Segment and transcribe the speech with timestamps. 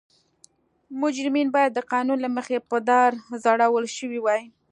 [1.01, 3.11] مجرمین باید د قانون له مخې په دار
[3.43, 4.41] ځړول شوي وای.